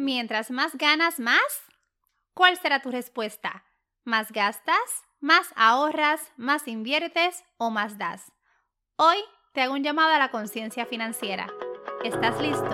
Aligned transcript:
Mientras 0.00 0.52
más 0.52 0.76
ganas, 0.78 1.18
más. 1.18 1.42
¿Cuál 2.32 2.56
será 2.56 2.80
tu 2.80 2.92
respuesta? 2.92 3.64
¿Más 4.04 4.30
gastas? 4.30 4.78
¿Más 5.18 5.52
ahorras? 5.56 6.20
¿Más 6.36 6.68
inviertes? 6.68 7.42
¿O 7.56 7.70
más 7.70 7.98
das? 7.98 8.30
Hoy 8.94 9.16
te 9.54 9.62
hago 9.62 9.74
un 9.74 9.82
llamado 9.82 10.14
a 10.14 10.20
la 10.20 10.30
conciencia 10.30 10.86
financiera. 10.86 11.48
¿Estás 12.04 12.40
listo? 12.40 12.70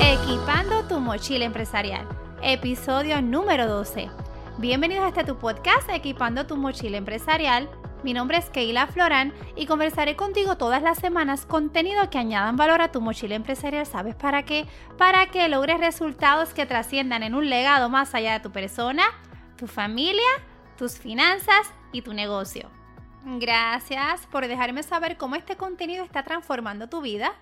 Equipando 0.00 0.86
tu 0.86 1.00
mochila 1.00 1.44
empresarial. 1.44 2.06
Episodio 2.40 3.20
número 3.20 3.66
12. 3.66 4.08
Bienvenidos 4.58 5.04
a 5.04 5.08
este 5.08 5.24
tu 5.24 5.36
podcast 5.40 5.90
Equipando 5.90 6.46
tu 6.46 6.56
mochila 6.56 6.98
empresarial 6.98 7.68
mi 8.02 8.12
nombre 8.12 8.38
es 8.38 8.48
Keila 8.50 8.86
Florán 8.86 9.32
y 9.56 9.66
conversaré 9.66 10.14
contigo 10.14 10.56
todas 10.56 10.82
las 10.82 10.98
semanas 10.98 11.46
contenido 11.46 12.08
que 12.10 12.18
añadan 12.18 12.56
valor 12.56 12.80
a 12.80 12.92
tu 12.92 13.00
mochila 13.00 13.34
empresarial. 13.34 13.86
¿Sabes 13.86 14.14
para 14.14 14.44
qué? 14.44 14.66
Para 14.96 15.26
que 15.26 15.48
logres 15.48 15.80
resultados 15.80 16.54
que 16.54 16.66
trasciendan 16.66 17.22
en 17.22 17.34
un 17.34 17.50
legado 17.50 17.88
más 17.88 18.14
allá 18.14 18.34
de 18.34 18.40
tu 18.40 18.52
persona, 18.52 19.02
tu 19.56 19.66
familia, 19.66 20.28
tus 20.76 20.98
finanzas 20.98 21.72
y 21.92 22.02
tu 22.02 22.14
negocio. 22.14 22.70
Gracias 23.24 24.26
por 24.26 24.46
dejarme 24.46 24.82
saber 24.82 25.16
cómo 25.16 25.34
este 25.34 25.56
contenido 25.56 26.04
está 26.04 26.22
transformando 26.22 26.88
tu 26.88 27.00
vida, 27.00 27.32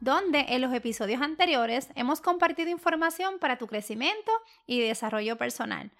donde 0.00 0.46
en 0.50 0.60
los 0.60 0.72
episodios 0.72 1.22
anteriores 1.22 1.88
hemos 1.96 2.20
compartido 2.20 2.70
información 2.70 3.38
para 3.40 3.58
tu 3.58 3.66
crecimiento 3.66 4.30
y 4.66 4.80
desarrollo 4.80 5.36
personal. 5.36 5.90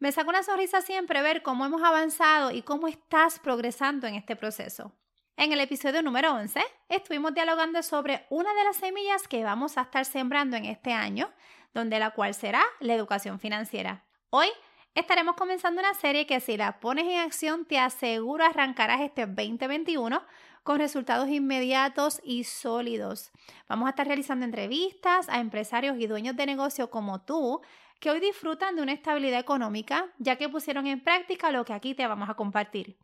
Me 0.00 0.12
saca 0.12 0.30
una 0.30 0.42
sonrisa 0.42 0.80
siempre 0.80 1.20
ver 1.20 1.42
cómo 1.42 1.66
hemos 1.66 1.82
avanzado 1.82 2.52
y 2.52 2.62
cómo 2.62 2.88
estás 2.88 3.38
progresando 3.38 4.06
en 4.06 4.14
este 4.14 4.34
proceso. 4.34 4.94
En 5.36 5.52
el 5.52 5.60
episodio 5.60 6.02
número 6.02 6.32
11 6.32 6.58
estuvimos 6.88 7.34
dialogando 7.34 7.82
sobre 7.82 8.24
una 8.30 8.54
de 8.54 8.64
las 8.64 8.76
semillas 8.76 9.28
que 9.28 9.44
vamos 9.44 9.76
a 9.76 9.82
estar 9.82 10.06
sembrando 10.06 10.56
en 10.56 10.64
este 10.64 10.94
año, 10.94 11.30
donde 11.74 11.98
la 11.98 12.12
cual 12.12 12.32
será 12.32 12.62
la 12.80 12.94
educación 12.94 13.40
financiera. 13.40 14.06
Hoy 14.30 14.48
estaremos 14.94 15.36
comenzando 15.36 15.82
una 15.82 15.92
serie 15.92 16.26
que 16.26 16.40
si 16.40 16.56
la 16.56 16.80
pones 16.80 17.04
en 17.06 17.18
acción 17.18 17.66
te 17.66 17.78
aseguro 17.78 18.42
arrancarás 18.42 19.02
este 19.02 19.26
2021 19.26 20.22
con 20.62 20.78
resultados 20.78 21.28
inmediatos 21.28 22.22
y 22.24 22.44
sólidos. 22.44 23.32
Vamos 23.68 23.86
a 23.86 23.90
estar 23.90 24.06
realizando 24.06 24.46
entrevistas 24.46 25.28
a 25.28 25.40
empresarios 25.40 25.98
y 25.98 26.06
dueños 26.06 26.36
de 26.36 26.46
negocio 26.46 26.88
como 26.88 27.20
tú 27.20 27.60
que 28.00 28.10
hoy 28.10 28.18
disfrutan 28.18 28.74
de 28.74 28.82
una 28.82 28.92
estabilidad 28.92 29.38
económica, 29.38 30.08
ya 30.18 30.36
que 30.36 30.48
pusieron 30.48 30.86
en 30.86 31.00
práctica 31.00 31.52
lo 31.52 31.64
que 31.64 31.74
aquí 31.74 31.94
te 31.94 32.06
vamos 32.06 32.28
a 32.28 32.34
compartir. 32.34 32.96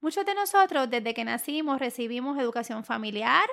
Muchos 0.00 0.24
de 0.26 0.34
nosotros 0.34 0.90
desde 0.90 1.14
que 1.14 1.24
nacimos 1.24 1.78
recibimos 1.78 2.38
educación 2.38 2.82
familiar, 2.82 3.48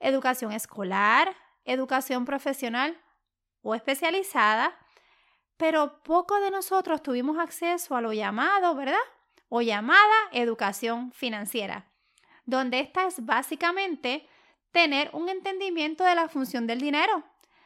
educación 0.00 0.52
escolar, 0.52 1.36
educación 1.64 2.24
profesional 2.24 2.98
o 3.62 3.74
especializada, 3.74 4.76
pero 5.56 6.02
pocos 6.02 6.40
de 6.40 6.50
nosotros 6.50 7.02
tuvimos 7.02 7.38
acceso 7.38 7.94
a 7.94 8.00
lo 8.00 8.12
llamado, 8.12 8.74
¿verdad? 8.74 8.98
O 9.48 9.62
llamada 9.62 10.14
educación 10.32 11.12
financiera, 11.12 11.86
donde 12.46 12.80
esta 12.80 13.06
es 13.06 13.24
básicamente 13.24 14.26
tener 14.72 15.10
un 15.12 15.28
entendimiento 15.28 16.04
de 16.04 16.14
la 16.14 16.28
función 16.28 16.66
del 16.66 16.80
dinero. 16.80 17.22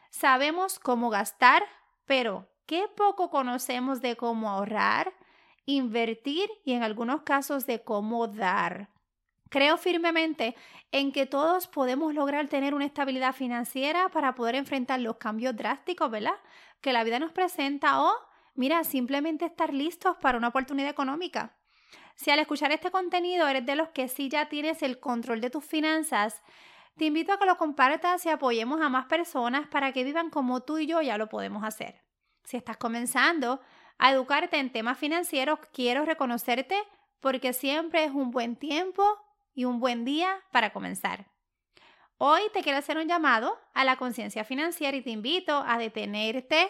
Sabemos 0.09 0.79
cómo 0.79 1.09
gastar, 1.09 1.63
pero, 2.11 2.45
¿qué 2.65 2.89
poco 2.93 3.29
conocemos 3.29 4.01
de 4.01 4.17
cómo 4.17 4.49
ahorrar, 4.49 5.13
invertir 5.65 6.49
y 6.65 6.73
en 6.73 6.83
algunos 6.83 7.21
casos 7.21 7.65
de 7.65 7.85
cómo 7.85 8.27
dar? 8.27 8.89
Creo 9.49 9.77
firmemente 9.77 10.57
en 10.91 11.13
que 11.13 11.25
todos 11.25 11.67
podemos 11.67 12.13
lograr 12.13 12.49
tener 12.49 12.73
una 12.73 12.83
estabilidad 12.83 13.33
financiera 13.33 14.09
para 14.09 14.35
poder 14.35 14.55
enfrentar 14.55 14.99
los 14.99 15.15
cambios 15.15 15.55
drásticos, 15.55 16.11
¿verdad? 16.11 16.35
Que 16.81 16.91
la 16.91 17.05
vida 17.05 17.17
nos 17.17 17.31
presenta 17.31 18.01
o, 18.01 18.13
mira, 18.55 18.83
simplemente 18.83 19.45
estar 19.45 19.73
listos 19.73 20.17
para 20.17 20.37
una 20.37 20.49
oportunidad 20.49 20.89
económica. 20.89 21.55
Si 22.15 22.29
al 22.29 22.39
escuchar 22.39 22.73
este 22.73 22.91
contenido 22.91 23.47
eres 23.47 23.65
de 23.65 23.77
los 23.77 23.87
que 23.91 24.09
sí 24.09 24.27
ya 24.27 24.49
tienes 24.49 24.83
el 24.83 24.99
control 24.99 25.39
de 25.39 25.49
tus 25.49 25.63
finanzas, 25.63 26.41
te 26.97 27.05
invito 27.05 27.31
a 27.31 27.39
que 27.39 27.45
lo 27.45 27.55
compartas 27.55 28.25
y 28.25 28.29
apoyemos 28.29 28.81
a 28.81 28.89
más 28.89 29.05
personas 29.05 29.69
para 29.69 29.93
que 29.93 30.03
vivan 30.03 30.29
como 30.29 30.59
tú 30.59 30.77
y 30.77 30.87
yo 30.87 31.01
ya 31.01 31.17
lo 31.17 31.29
podemos 31.29 31.63
hacer. 31.63 32.10
Si 32.43 32.57
estás 32.57 32.77
comenzando 32.77 33.61
a 33.97 34.11
educarte 34.11 34.57
en 34.57 34.71
temas 34.71 34.97
financieros, 34.97 35.59
quiero 35.73 36.05
reconocerte 36.05 36.77
porque 37.19 37.53
siempre 37.53 38.03
es 38.03 38.11
un 38.11 38.31
buen 38.31 38.55
tiempo 38.55 39.03
y 39.53 39.65
un 39.65 39.79
buen 39.79 40.05
día 40.05 40.41
para 40.51 40.73
comenzar. 40.73 41.27
Hoy 42.17 42.41
te 42.53 42.61
quiero 42.61 42.77
hacer 42.77 42.97
un 42.97 43.07
llamado 43.07 43.57
a 43.73 43.83
la 43.83 43.95
conciencia 43.95 44.43
financiera 44.43 44.95
y 44.95 45.01
te 45.01 45.09
invito 45.09 45.63
a 45.65 45.77
detenerte, 45.77 46.69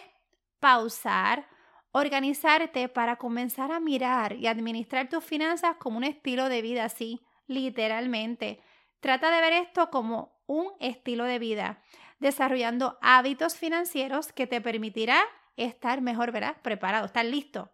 pausar, 0.60 1.46
organizarte 1.90 2.88
para 2.88 3.16
comenzar 3.16 3.70
a 3.70 3.80
mirar 3.80 4.34
y 4.34 4.46
administrar 4.46 5.08
tus 5.08 5.22
finanzas 5.24 5.76
como 5.76 5.98
un 5.98 6.04
estilo 6.04 6.48
de 6.48 6.62
vida 6.62 6.84
así, 6.84 7.20
literalmente. 7.46 8.60
Trata 9.00 9.30
de 9.30 9.40
ver 9.40 9.52
esto 9.52 9.90
como 9.90 10.40
un 10.46 10.72
estilo 10.80 11.24
de 11.24 11.38
vida, 11.38 11.82
desarrollando 12.18 12.98
hábitos 13.02 13.56
financieros 13.56 14.32
que 14.32 14.46
te 14.46 14.60
permitirá 14.60 15.22
estar 15.56 16.00
mejor, 16.00 16.32
¿verdad? 16.32 16.56
Preparado, 16.62 17.06
estar 17.06 17.24
listo. 17.24 17.70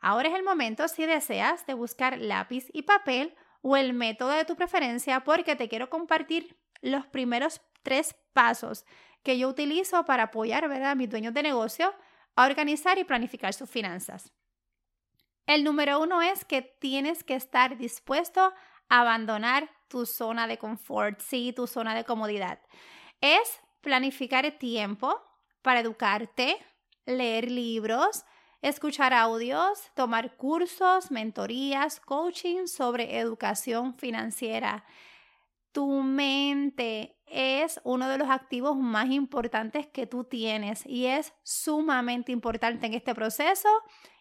Ahora 0.00 0.28
es 0.28 0.34
el 0.34 0.42
momento, 0.42 0.88
si 0.88 1.04
deseas, 1.06 1.66
de 1.66 1.74
buscar 1.74 2.18
lápiz 2.18 2.68
y 2.72 2.82
papel 2.82 3.34
o 3.62 3.76
el 3.76 3.92
método 3.92 4.30
de 4.30 4.44
tu 4.44 4.56
preferencia, 4.56 5.20
porque 5.20 5.56
te 5.56 5.68
quiero 5.68 5.90
compartir 5.90 6.56
los 6.80 7.06
primeros 7.06 7.60
tres 7.82 8.16
pasos 8.32 8.84
que 9.22 9.38
yo 9.38 9.48
utilizo 9.48 10.04
para 10.04 10.24
apoyar 10.24 10.68
¿verdad? 10.68 10.92
a 10.92 10.94
mis 10.94 11.10
dueños 11.10 11.34
de 11.34 11.42
negocio 11.42 11.94
a 12.36 12.46
organizar 12.46 12.98
y 12.98 13.04
planificar 13.04 13.52
sus 13.52 13.68
finanzas. 13.68 14.32
El 15.46 15.64
número 15.64 16.00
uno 16.00 16.22
es 16.22 16.44
que 16.44 16.62
tienes 16.62 17.24
que 17.24 17.34
estar 17.34 17.76
dispuesto 17.76 18.54
a 18.88 19.00
abandonar 19.00 19.68
tu 19.88 20.06
zona 20.06 20.46
de 20.46 20.58
confort, 20.58 21.20
sí, 21.20 21.52
tu 21.52 21.66
zona 21.66 21.94
de 21.94 22.04
comodidad. 22.04 22.60
Es 23.20 23.60
planificar 23.80 24.46
el 24.46 24.56
tiempo 24.56 25.20
para 25.62 25.80
educarte, 25.80 26.56
leer 27.10 27.50
libros, 27.50 28.24
escuchar 28.62 29.14
audios, 29.14 29.90
tomar 29.94 30.36
cursos, 30.36 31.10
mentorías, 31.10 32.00
coaching 32.00 32.66
sobre 32.66 33.18
educación 33.18 33.94
financiera. 33.94 34.84
Tu 35.72 36.02
mente 36.02 37.16
es 37.26 37.80
uno 37.84 38.08
de 38.08 38.18
los 38.18 38.28
activos 38.28 38.76
más 38.76 39.10
importantes 39.10 39.86
que 39.86 40.06
tú 40.06 40.24
tienes 40.24 40.84
y 40.84 41.06
es 41.06 41.32
sumamente 41.42 42.32
importante 42.32 42.86
en 42.86 42.94
este 42.94 43.14
proceso 43.14 43.68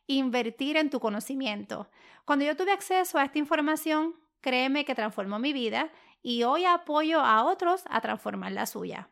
invertir 0.05 0.77
en 0.77 0.89
tu 0.89 0.99
conocimiento. 0.99 1.89
Cuando 2.25 2.45
yo 2.45 2.55
tuve 2.55 2.71
acceso 2.71 3.17
a 3.17 3.25
esta 3.25 3.39
información, 3.39 4.15
créeme 4.41 4.85
que 4.85 4.95
transformó 4.95 5.39
mi 5.39 5.53
vida 5.53 5.91
y 6.21 6.43
hoy 6.43 6.65
apoyo 6.65 7.21
a 7.21 7.43
otros 7.43 7.83
a 7.89 8.01
transformar 8.01 8.51
la 8.51 8.65
suya. 8.65 9.09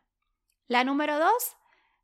La 0.66 0.84
número 0.84 1.18
dos 1.18 1.56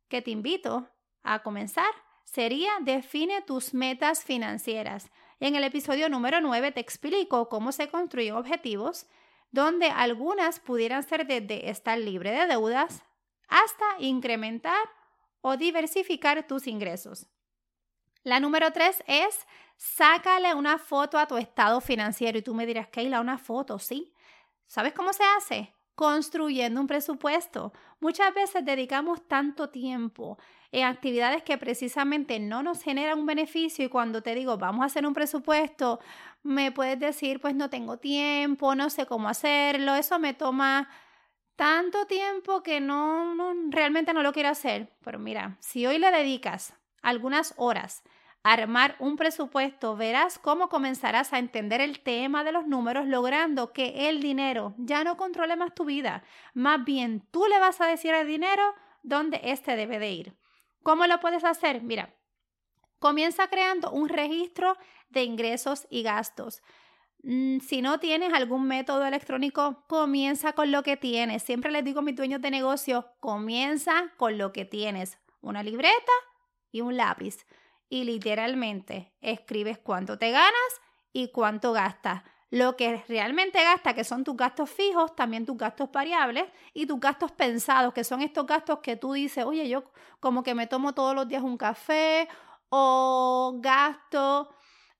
que 0.07 0.21
te 0.21 0.31
invito 0.31 0.89
a 1.25 1.43
comenzar 1.43 1.89
sería 2.23 2.71
define 2.81 3.41
tus 3.41 3.73
metas 3.73 4.23
financieras. 4.23 5.11
En 5.39 5.55
el 5.55 5.63
episodio 5.63 6.09
número 6.09 6.41
9 6.41 6.71
te 6.71 6.79
explico 6.79 7.49
cómo 7.49 7.71
se 7.71 7.89
construyen 7.89 8.35
objetivos, 8.35 9.07
donde 9.51 9.87
algunas 9.87 10.59
pudieran 10.59 11.03
ser 11.03 11.27
desde 11.27 11.69
estar 11.69 11.97
libre 11.97 12.31
de 12.31 12.47
deudas 12.47 13.03
hasta 13.47 13.85
incrementar 13.99 14.89
o 15.41 15.57
diversificar 15.57 16.45
tus 16.47 16.67
ingresos. 16.67 17.27
La 18.23 18.39
número 18.39 18.71
3 18.71 19.03
es 19.07 19.45
sácale 19.77 20.53
una 20.53 20.77
foto 20.77 21.17
a 21.19 21.27
tu 21.27 21.37
estado 21.37 21.79
financiero 21.79 22.37
y 22.37 22.41
tú 22.41 22.53
me 22.53 22.65
dirás, 22.65 22.87
Keila, 22.87 23.21
una 23.21 23.37
foto, 23.37 23.77
sí. 23.77 24.13
¿Sabes 24.67 24.93
cómo 24.93 25.13
se 25.13 25.23
hace? 25.37 25.73
Construyendo 25.93 26.81
un 26.81 26.87
presupuesto. 26.87 27.71
Muchas 27.99 28.33
veces 28.33 28.65
dedicamos 28.65 29.27
tanto 29.27 29.69
tiempo 29.69 30.39
en 30.75 30.83
actividades 30.83 31.41
que 31.41 31.57
precisamente 31.57 32.37
no 32.37 32.61
nos 32.61 32.83
generan 32.83 33.19
un 33.19 33.25
beneficio 33.25 33.85
y 33.85 33.89
cuando 33.89 34.21
te 34.21 34.35
digo, 34.35 34.57
vamos 34.57 34.83
a 34.83 34.87
hacer 34.87 35.07
un 35.07 35.13
presupuesto, 35.13 36.01
me 36.43 36.73
puedes 36.73 36.99
decir, 36.99 37.39
pues 37.39 37.55
no 37.55 37.69
tengo 37.69 37.97
tiempo, 37.97 38.75
no 38.75 38.89
sé 38.89 39.05
cómo 39.05 39.29
hacerlo, 39.29 39.95
eso 39.95 40.19
me 40.19 40.33
toma 40.33 40.89
tanto 41.55 42.05
tiempo 42.07 42.61
que 42.61 42.81
no, 42.81 43.35
realmente 43.69 44.13
no 44.13 44.21
lo 44.21 44.33
quiero 44.33 44.49
hacer. 44.49 44.91
Pero 45.01 45.17
mira, 45.17 45.55
si 45.61 45.85
hoy 45.87 45.97
le 45.97 46.11
dedicas 46.11 46.73
algunas 47.01 47.53
horas 47.55 48.03
armar 48.43 48.97
un 48.99 49.15
presupuesto, 49.15 49.95
verás 49.95 50.37
cómo 50.37 50.67
comenzarás 50.67 51.31
a 51.31 51.39
entender 51.39 51.79
el 51.79 52.01
tema 52.01 52.43
de 52.43 52.51
los 52.51 52.67
números, 52.67 53.07
logrando 53.07 53.71
que 53.71 54.09
el 54.09 54.21
dinero 54.21 54.75
ya 54.77 55.05
no 55.05 55.15
controle 55.15 55.55
más 55.55 55.73
tu 55.73 55.85
vida. 55.85 56.21
Más 56.53 56.83
bien, 56.83 57.23
tú 57.31 57.45
le 57.49 57.59
vas 57.59 57.79
a 57.79 57.87
decir 57.87 58.13
al 58.13 58.27
dinero 58.27 58.75
dónde 59.03 59.39
éste 59.41 59.77
debe 59.77 59.99
de 59.99 60.11
ir. 60.11 60.44
¿Cómo 60.85 61.07
lo 61.07 61.19
puedes 61.19 61.43
hacer? 61.43 61.81
Mira, 61.81 62.13
comienza 62.99 63.47
creando 63.47 63.89
un 63.89 64.07
registro 64.07 64.77
de 65.09 65.23
ingresos 65.23 65.87
y 65.89 66.03
gastos. 66.03 66.61
Mm, 67.23 67.57
si 67.57 67.81
no 67.81 67.99
tienes 67.99 68.31
algún 68.35 68.67
método 68.67 69.03
electrónico, 69.03 69.83
comienza 69.87 70.53
con 70.53 70.71
lo 70.71 70.83
que 70.83 70.95
tienes. 70.95 71.41
Siempre 71.41 71.71
les 71.71 71.83
digo 71.83 72.01
a 72.01 72.03
mis 72.03 72.15
dueños 72.15 72.39
de 72.39 72.51
negocio, 72.51 73.09
comienza 73.19 74.11
con 74.17 74.37
lo 74.37 74.53
que 74.53 74.63
tienes. 74.63 75.17
Una 75.41 75.63
libreta 75.63 76.11
y 76.71 76.81
un 76.81 76.97
lápiz. 76.97 77.47
Y 77.89 78.03
literalmente 78.03 79.11
escribes 79.21 79.79
cuánto 79.79 80.19
te 80.19 80.29
ganas 80.29 80.81
y 81.13 81.31
cuánto 81.31 81.73
gastas. 81.73 82.21
Lo 82.51 82.75
que 82.77 83.03
realmente 83.07 83.61
gasta, 83.63 83.93
que 83.93 84.03
son 84.03 84.23
tus 84.23 84.37
gastos 84.37 84.69
fijos, 84.69 85.15
también 85.15 85.45
tus 85.45 85.57
gastos 85.57 85.91
variables 85.91 86.45
y 86.73 86.85
tus 86.85 86.99
gastos 86.99 87.31
pensados, 87.31 87.93
que 87.93 88.03
son 88.03 88.21
estos 88.21 88.45
gastos 88.45 88.79
que 88.79 88.95
tú 88.95 89.13
dices, 89.13 89.45
oye, 89.45 89.67
yo 89.67 89.83
como 90.19 90.43
que 90.43 90.53
me 90.53 90.67
tomo 90.67 90.93
todos 90.93 91.15
los 91.15 91.27
días 91.27 91.43
un 91.43 91.57
café 91.57 92.27
o 92.69 93.55
gasto 93.59 94.49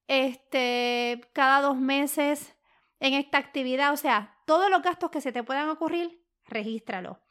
este, 0.07 1.21
cada 1.33 1.61
dos 1.61 1.77
meses 1.77 2.55
en 2.99 3.13
esta 3.13 3.37
actividad. 3.37 3.93
O 3.93 3.97
sea, 3.97 4.37
todos 4.45 4.69
los 4.69 4.81
gastos 4.81 5.11
que 5.11 5.21
se 5.21 5.31
te 5.31 5.43
puedan 5.43 5.69
ocurrir, 5.69 6.23
regístralo. 6.45 7.21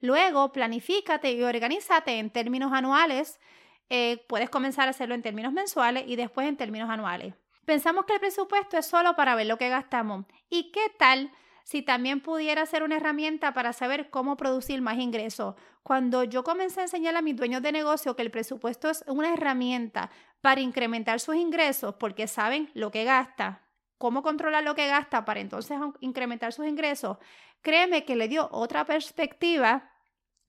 Luego, 0.00 0.52
planifícate 0.52 1.32
y 1.32 1.42
organízate 1.42 2.18
en 2.18 2.30
términos 2.30 2.72
anuales. 2.72 3.40
Eh, 3.88 4.24
puedes 4.28 4.50
comenzar 4.50 4.88
a 4.88 4.90
hacerlo 4.90 5.14
en 5.14 5.22
términos 5.22 5.52
mensuales 5.52 6.04
y 6.06 6.16
después 6.16 6.48
en 6.48 6.56
términos 6.56 6.90
anuales. 6.90 7.34
Pensamos 7.64 8.04
que 8.04 8.14
el 8.14 8.20
presupuesto 8.20 8.76
es 8.76 8.86
solo 8.86 9.16
para 9.16 9.34
ver 9.34 9.46
lo 9.46 9.58
que 9.58 9.68
gastamos. 9.68 10.26
¿Y 10.50 10.70
qué 10.70 10.92
tal 10.98 11.32
si 11.64 11.82
también 11.82 12.20
pudiera 12.20 12.66
ser 12.66 12.82
una 12.82 12.96
herramienta 12.96 13.54
para 13.54 13.72
saber 13.72 14.10
cómo 14.10 14.36
producir 14.36 14.82
más 14.82 14.98
ingresos? 14.98 15.54
Cuando 15.82 16.24
yo 16.24 16.44
comencé 16.44 16.80
a 16.80 16.84
enseñar 16.84 17.16
a 17.16 17.22
mis 17.22 17.36
dueños 17.36 17.62
de 17.62 17.72
negocio 17.72 18.16
que 18.16 18.22
el 18.22 18.30
presupuesto 18.30 18.90
es 18.90 19.02
una 19.06 19.32
herramienta 19.32 20.10
para 20.40 20.60
incrementar 20.60 21.20
sus 21.20 21.36
ingresos 21.36 21.94
porque 21.94 22.26
saben 22.26 22.70
lo 22.74 22.90
que 22.90 23.04
gasta, 23.04 23.62
cómo 23.98 24.22
controlar 24.22 24.62
lo 24.64 24.74
que 24.74 24.86
gasta 24.86 25.24
para 25.24 25.40
entonces 25.40 25.78
incrementar 26.00 26.52
sus 26.52 26.66
ingresos, 26.66 27.16
créeme 27.62 28.04
que 28.04 28.16
le 28.16 28.28
dio 28.28 28.48
otra 28.52 28.84
perspectiva 28.84 29.90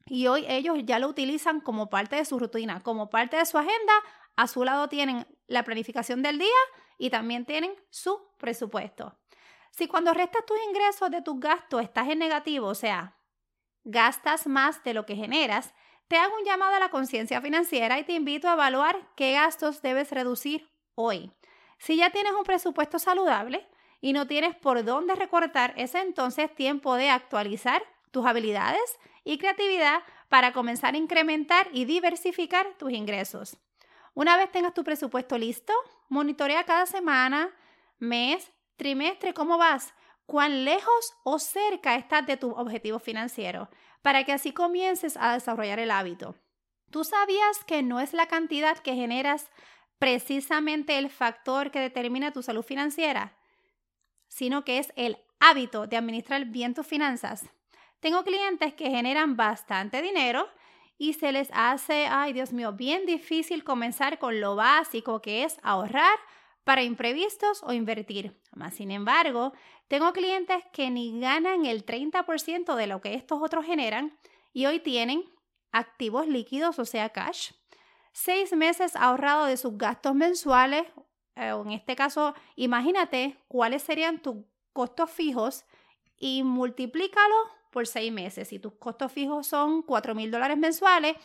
y 0.05 0.27
hoy 0.27 0.45
ellos 0.47 0.77
ya 0.83 0.99
lo 0.99 1.07
utilizan 1.07 1.61
como 1.61 1.89
parte 1.89 2.17
de 2.17 2.25
su 2.25 2.37
rutina, 2.37 2.83
como 2.83 3.09
parte 3.09 3.37
de 3.37 3.45
su 3.45 3.57
agenda. 3.57 3.93
A 4.35 4.47
su 4.47 4.63
lado 4.63 4.89
tienen 4.89 5.25
la 5.47 5.63
planificación 5.63 6.21
del 6.21 6.39
día 6.39 6.47
y 6.97 7.09
también 7.09 7.45
tienen 7.45 7.73
su 7.89 8.19
presupuesto. 8.37 9.17
Si 9.71 9.87
cuando 9.87 10.13
restas 10.13 10.45
tus 10.45 10.57
ingresos 10.69 11.11
de 11.11 11.21
tus 11.21 11.39
gastos 11.39 11.81
estás 11.81 12.07
en 12.09 12.19
negativo, 12.19 12.67
o 12.67 12.75
sea, 12.75 13.17
gastas 13.83 14.47
más 14.47 14.83
de 14.83 14.93
lo 14.93 15.05
que 15.05 15.15
generas, 15.15 15.73
te 16.07 16.17
hago 16.17 16.35
un 16.37 16.45
llamado 16.45 16.75
a 16.75 16.79
la 16.79 16.89
conciencia 16.89 17.41
financiera 17.41 17.99
y 17.99 18.03
te 18.03 18.13
invito 18.13 18.47
a 18.47 18.53
evaluar 18.53 19.11
qué 19.15 19.33
gastos 19.33 19.81
debes 19.81 20.11
reducir 20.11 20.69
hoy. 20.95 21.31
Si 21.77 21.97
ya 21.97 22.09
tienes 22.11 22.33
un 22.33 22.43
presupuesto 22.43 22.99
saludable 22.99 23.67
y 24.01 24.13
no 24.13 24.27
tienes 24.27 24.55
por 24.55 24.83
dónde 24.83 25.15
recortar, 25.15 25.73
es 25.77 25.95
entonces 25.95 26.53
tiempo 26.53 26.95
de 26.95 27.09
actualizar 27.09 27.83
tus 28.11 28.25
habilidades 28.25 28.97
y 29.23 29.37
creatividad 29.39 30.03
para 30.29 30.53
comenzar 30.53 30.93
a 30.93 30.97
incrementar 30.97 31.67
y 31.73 31.85
diversificar 31.85 32.75
tus 32.77 32.91
ingresos. 32.91 33.57
Una 34.15 34.37
vez 34.37 34.49
tengas 34.49 34.73
tu 34.73 34.85
presupuesto 34.85 35.37
listo, 35.37 35.73
monitorea 36.07 36.63
cada 36.63 36.85
semana, 36.85 37.53
mes, 37.99 38.49
trimestre 38.77 39.33
cómo 39.33 39.57
vas, 39.57 39.93
cuán 40.25 40.63
lejos 40.63 41.13
o 41.23 41.37
cerca 41.37 41.95
estás 41.95 42.25
de 42.25 42.37
tu 42.37 42.51
objetivo 42.51 42.99
financiero 42.99 43.69
para 44.01 44.23
que 44.23 44.31
así 44.31 44.53
comiences 44.53 45.17
a 45.17 45.33
desarrollar 45.33 45.79
el 45.79 45.91
hábito. 45.91 46.35
¿Tú 46.91 47.03
sabías 47.03 47.63
que 47.65 47.83
no 47.83 47.99
es 47.99 48.13
la 48.13 48.27
cantidad 48.27 48.77
que 48.77 48.95
generas 48.95 49.51
precisamente 49.99 50.97
el 50.97 51.09
factor 51.09 51.69
que 51.69 51.81
determina 51.81 52.31
tu 52.31 52.41
salud 52.41 52.63
financiera, 52.63 53.35
sino 54.29 54.63
que 54.63 54.79
es 54.79 54.93
el 54.95 55.17
hábito 55.41 55.87
de 55.87 55.97
administrar 55.97 56.45
bien 56.45 56.73
tus 56.73 56.87
finanzas? 56.87 57.49
Tengo 57.99 58.23
clientes 58.23 58.73
que 58.75 58.89
generan 58.89 59.35
bastante 59.35 60.01
dinero 60.01 60.47
y 60.97 61.13
se 61.13 61.31
les 61.31 61.49
hace, 61.53 62.07
ay 62.07 62.33
Dios 62.33 62.53
mío, 62.53 62.73
bien 62.73 63.05
difícil 63.05 63.63
comenzar 63.63 64.19
con 64.19 64.39
lo 64.39 64.55
básico 64.55 65.21
que 65.21 65.43
es 65.43 65.57
ahorrar 65.61 66.17
para 66.63 66.83
imprevistos 66.83 67.61
o 67.63 67.73
invertir. 67.73 68.39
Más 68.53 68.75
sin 68.75 68.91
embargo, 68.91 69.53
tengo 69.87 70.13
clientes 70.13 70.63
que 70.73 70.89
ni 70.89 71.19
ganan 71.19 71.65
el 71.65 71.85
30% 71.85 72.75
de 72.75 72.87
lo 72.87 73.01
que 73.01 73.13
estos 73.13 73.41
otros 73.41 73.65
generan 73.65 74.17
y 74.53 74.65
hoy 74.65 74.79
tienen 74.79 75.23
activos 75.71 76.27
líquidos, 76.27 76.79
o 76.79 76.85
sea, 76.85 77.09
cash, 77.09 77.51
seis 78.13 78.53
meses 78.53 78.95
ahorrado 78.95 79.45
de 79.45 79.57
sus 79.57 79.77
gastos 79.77 80.15
mensuales. 80.15 80.87
Eh, 81.35 81.49
en 81.49 81.71
este 81.71 81.95
caso, 81.95 82.33
imagínate 82.55 83.37
cuáles 83.47 83.83
serían 83.83 84.21
tus 84.21 84.37
costos 84.71 85.11
fijos 85.11 85.65
y 86.17 86.43
multiplícalo 86.43 87.35
por 87.75 87.87
seis 87.87 88.09
meses. 88.09 88.47
Si 88.47 88.57
tus 88.57 88.71
costos 88.75 89.11
fijos 89.11 89.47
son 89.47 89.81
4 89.81 90.15
mil 90.15 90.31
dólares 90.31 90.57
mensuales, 90.57 91.17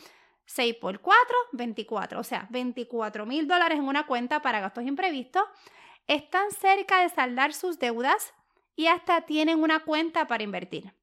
6 0.47 0.75
por 0.81 0.99
4, 0.99 1.35
24. 1.53 2.19
O 2.19 2.23
sea, 2.25 2.45
24 2.49 3.25
mil 3.25 3.47
dólares 3.47 3.77
en 3.77 3.85
una 3.85 4.05
cuenta 4.05 4.41
para 4.41 4.59
gastos 4.59 4.83
imprevistos. 4.83 5.43
Están 6.07 6.51
cerca 6.51 6.99
de 6.99 7.07
saldar 7.07 7.53
sus 7.53 7.79
deudas 7.79 8.33
y 8.75 8.87
hasta 8.87 9.21
tienen 9.21 9.63
una 9.63 9.79
cuenta 9.79 10.27
para 10.27 10.43
invertir. 10.43 10.93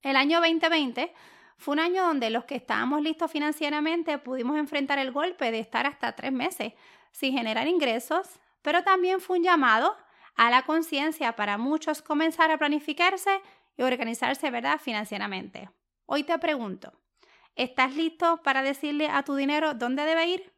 El 0.00 0.16
año 0.16 0.40
2020 0.40 1.12
fue 1.58 1.74
un 1.74 1.80
año 1.80 2.06
donde 2.06 2.30
los 2.30 2.46
que 2.46 2.54
estábamos 2.54 3.02
listos 3.02 3.30
financieramente 3.30 4.16
pudimos 4.16 4.56
enfrentar 4.56 4.98
el 4.98 5.12
golpe 5.12 5.50
de 5.50 5.58
estar 5.58 5.86
hasta 5.86 6.16
tres 6.16 6.32
meses 6.32 6.72
sin 7.12 7.36
generar 7.36 7.68
ingresos, 7.68 8.40
pero 8.62 8.82
también 8.82 9.20
fue 9.20 9.36
un 9.36 9.44
llamado 9.44 9.94
a 10.36 10.50
la 10.50 10.62
conciencia 10.62 11.34
para 11.34 11.58
muchos 11.58 12.02
comenzar 12.02 12.50
a 12.50 12.58
planificarse 12.58 13.40
y 13.76 13.82
organizarse, 13.82 14.50
¿verdad?, 14.50 14.80
financieramente. 14.80 15.70
Hoy 16.06 16.22
te 16.22 16.38
pregunto, 16.38 16.92
¿estás 17.56 17.94
listo 17.94 18.42
para 18.42 18.62
decirle 18.62 19.08
a 19.08 19.22
tu 19.22 19.34
dinero 19.34 19.74
dónde 19.74 20.04
debe 20.04 20.26
ir? 20.26 20.52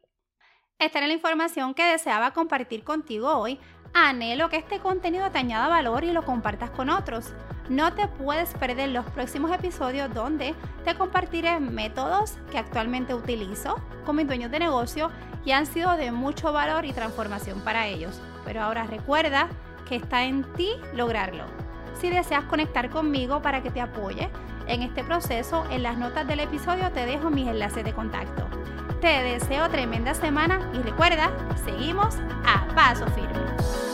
Esta 0.77 0.99
era 0.99 1.07
la 1.07 1.13
información 1.13 1.73
que 1.73 1.83
deseaba 1.83 2.31
compartir 2.31 2.83
contigo 2.83 3.29
hoy 3.37 3.59
Anhelo 3.93 4.49
que 4.49 4.57
este 4.57 4.79
contenido 4.79 5.31
te 5.31 5.39
añada 5.39 5.67
valor 5.67 6.03
y 6.03 6.11
lo 6.11 6.23
compartas 6.23 6.69
con 6.69 6.89
otros. 6.89 7.33
No 7.69 7.93
te 7.93 8.07
puedes 8.07 8.53
perder 8.53 8.89
los 8.89 9.05
próximos 9.07 9.51
episodios 9.51 10.13
donde 10.13 10.55
te 10.85 10.95
compartiré 10.95 11.59
métodos 11.59 12.37
que 12.51 12.57
actualmente 12.57 13.13
utilizo 13.13 13.79
con 14.05 14.15
mis 14.15 14.27
dueños 14.27 14.51
de 14.51 14.59
negocio 14.59 15.11
y 15.45 15.51
han 15.51 15.65
sido 15.65 15.95
de 15.97 16.11
mucho 16.11 16.51
valor 16.51 16.85
y 16.85 16.93
transformación 16.93 17.61
para 17.61 17.87
ellos. 17.87 18.21
Pero 18.45 18.61
ahora 18.61 18.83
recuerda 18.85 19.49
que 19.89 19.95
está 19.95 20.23
en 20.23 20.43
ti 20.53 20.69
lograrlo. 20.93 21.43
Si 21.99 22.09
deseas 22.09 22.45
conectar 22.45 22.89
conmigo 22.91 23.41
para 23.41 23.61
que 23.63 23.71
te 23.71 23.81
apoye 23.81 24.29
en 24.67 24.83
este 24.83 25.03
proceso, 25.03 25.65
en 25.71 25.81
las 25.83 25.97
notas 25.97 26.27
del 26.27 26.39
episodio 26.41 26.91
te 26.91 27.05
dejo 27.07 27.31
mis 27.31 27.47
enlaces 27.47 27.83
de 27.83 27.91
contacto. 27.91 28.47
Te 29.01 29.23
deseo 29.23 29.67
tremenda 29.69 30.13
semana 30.13 30.59
y 30.73 30.77
recuerda, 30.77 31.31
seguimos 31.65 32.15
a 32.45 32.67
paso 32.75 33.07
firme. 33.07 33.88